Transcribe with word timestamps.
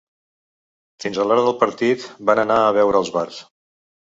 Fins 1.03 1.19
a 1.19 1.25
l’hora 1.27 1.43
del 1.49 1.55
partit 1.65 2.07
van 2.31 2.45
anar 2.47 2.59
a 2.63 2.75
beure 2.79 3.03
als 3.03 3.13
bars. 3.19 3.39